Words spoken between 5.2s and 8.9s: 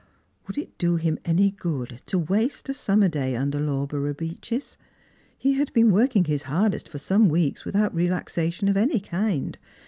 He had been working his hardest for some weeks without relaxation of